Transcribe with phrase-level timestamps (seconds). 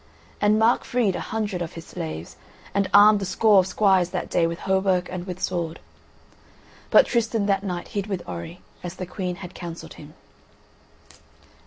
[0.41, 2.35] And Mark freed a hundred of his slaves,
[2.73, 5.79] and armed a score of squires that day with hauberk and with sword.
[6.89, 10.15] But Tristan that night hid with Orri, as the Queen had counselled him.